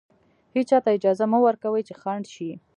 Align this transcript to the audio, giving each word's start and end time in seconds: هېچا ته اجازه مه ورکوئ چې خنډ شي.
هېچا 0.55 0.77
ته 0.83 0.89
اجازه 0.97 1.25
مه 1.31 1.39
ورکوئ 1.45 1.81
چې 1.87 1.93
خنډ 2.01 2.25
شي. 2.35 2.51